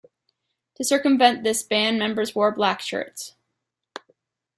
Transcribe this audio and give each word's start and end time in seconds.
To 0.77 0.83
circumvent 0.83 1.43
this 1.43 1.61
ban, 1.61 1.99
members 1.99 2.33
wore 2.33 2.51
black 2.51 2.79
shirts. 2.81 3.35